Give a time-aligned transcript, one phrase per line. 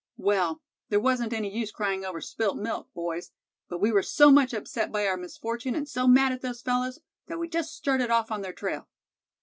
[0.17, 3.29] Well, there wasn't any use crying over spilt milk, boys.
[3.69, 7.01] But we were so much upset by our misfortune, and so mad at those fellows,
[7.27, 8.87] that we just started off on their trail."